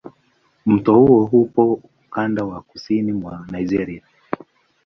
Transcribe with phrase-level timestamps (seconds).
[0.65, 4.01] Mto huo upo ukanda wa kusini mwa Nigeria.